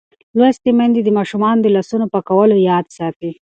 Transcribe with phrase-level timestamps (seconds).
[0.37, 3.29] لوستې میندې د ماشومانو د لاسونو پاکولو یاد ساتي.